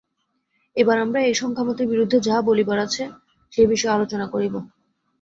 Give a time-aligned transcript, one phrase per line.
[0.75, 3.03] এইবার আমরা এই সাংখ্যমতের বিরুদ্ধে যাহা বলিবার আছে,
[3.53, 4.53] সেই বিষয়ে আলোচনা করিব।